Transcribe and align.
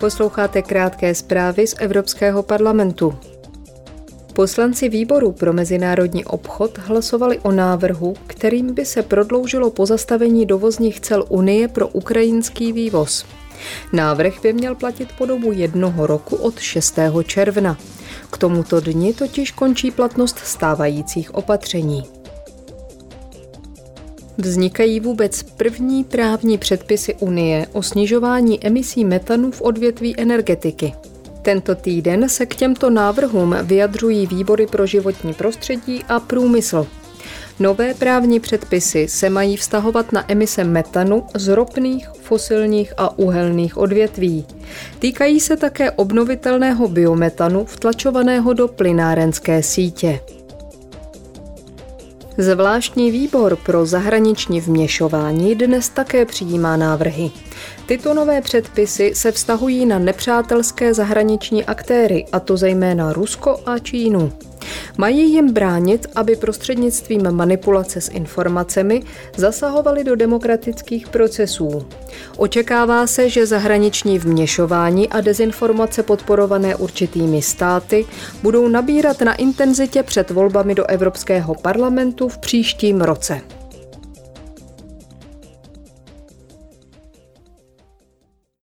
Posloucháte 0.00 0.62
krátké 0.62 1.14
zprávy 1.14 1.66
z 1.66 1.74
Evropského 1.78 2.42
parlamentu. 2.42 3.14
Poslanci 4.32 4.88
výboru 4.88 5.32
pro 5.32 5.52
mezinárodní 5.52 6.24
obchod 6.24 6.78
hlasovali 6.78 7.38
o 7.38 7.52
návrhu, 7.52 8.14
kterým 8.26 8.74
by 8.74 8.84
se 8.84 9.02
prodloužilo 9.02 9.70
pozastavení 9.70 10.46
dovozních 10.46 11.00
cel 11.00 11.24
Unie 11.28 11.68
pro 11.68 11.88
ukrajinský 11.88 12.72
vývoz. 12.72 13.26
Návrh 13.92 14.42
by 14.42 14.52
měl 14.52 14.74
platit 14.74 15.08
po 15.18 15.26
dobu 15.26 15.52
jednoho 15.52 16.06
roku 16.06 16.36
od 16.36 16.58
6. 16.58 16.98
června. 17.26 17.78
K 18.30 18.38
tomuto 18.38 18.80
dni 18.80 19.14
totiž 19.14 19.50
končí 19.50 19.90
platnost 19.90 20.38
stávajících 20.38 21.34
opatření. 21.34 22.02
Vznikají 24.38 25.00
vůbec 25.00 25.42
první 25.42 26.04
právní 26.04 26.58
předpisy 26.58 27.14
Unie 27.14 27.66
o 27.72 27.82
snižování 27.82 28.66
emisí 28.66 29.04
metanu 29.04 29.50
v 29.50 29.62
odvětví 29.62 30.20
energetiky. 30.20 30.94
Tento 31.42 31.74
týden 31.74 32.28
se 32.28 32.46
k 32.46 32.54
těmto 32.54 32.90
návrhům 32.90 33.56
vyjadřují 33.62 34.26
výbory 34.26 34.66
pro 34.66 34.86
životní 34.86 35.34
prostředí 35.34 36.04
a 36.08 36.20
průmysl. 36.20 36.86
Nové 37.60 37.94
právní 37.94 38.40
předpisy 38.40 39.08
se 39.08 39.30
mají 39.30 39.56
vztahovat 39.56 40.12
na 40.12 40.32
emise 40.32 40.64
metanu 40.64 41.26
z 41.34 41.48
ropných, 41.48 42.08
fosilních 42.20 42.92
a 42.96 43.18
uhelných 43.18 43.76
odvětví. 43.76 44.46
Týkají 44.98 45.40
se 45.40 45.56
také 45.56 45.90
obnovitelného 45.90 46.88
biometanu 46.88 47.64
vtlačovaného 47.64 48.52
do 48.52 48.68
plynárenské 48.68 49.62
sítě. 49.62 50.20
Zvláštní 52.40 53.10
výbor 53.10 53.56
pro 53.56 53.86
zahraniční 53.86 54.60
vměšování 54.60 55.54
dnes 55.54 55.88
také 55.88 56.24
přijímá 56.24 56.76
návrhy. 56.76 57.30
Tyto 57.86 58.14
nové 58.14 58.40
předpisy 58.40 59.12
se 59.14 59.32
vztahují 59.32 59.86
na 59.86 59.98
nepřátelské 59.98 60.94
zahraniční 60.94 61.64
aktéry, 61.64 62.26
a 62.32 62.40
to 62.40 62.56
zejména 62.56 63.12
Rusko 63.12 63.60
a 63.66 63.78
Čínu. 63.78 64.32
Mají 65.00 65.32
jim 65.32 65.52
bránit, 65.52 66.06
aby 66.14 66.36
prostřednictvím 66.36 67.30
manipulace 67.30 68.00
s 68.00 68.10
informacemi 68.10 69.02
zasahovali 69.36 70.04
do 70.04 70.16
demokratických 70.16 71.08
procesů. 71.08 71.86
Očekává 72.36 73.06
se, 73.06 73.28
že 73.28 73.46
zahraniční 73.46 74.18
vměšování 74.18 75.08
a 75.08 75.20
dezinformace 75.20 76.02
podporované 76.02 76.76
určitými 76.76 77.42
státy 77.42 78.06
budou 78.42 78.68
nabírat 78.68 79.20
na 79.20 79.34
intenzitě 79.34 80.02
před 80.02 80.30
volbami 80.30 80.74
do 80.74 80.86
Evropského 80.86 81.54
parlamentu 81.54 82.28
v 82.28 82.38
příštím 82.38 83.00
roce. 83.00 83.40